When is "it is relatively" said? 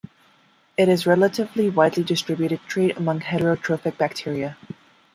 0.77-1.69